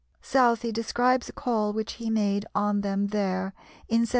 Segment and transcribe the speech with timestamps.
[0.19, 3.53] Southey describes a call which he made on them there
[3.87, 4.09] in 1794 5.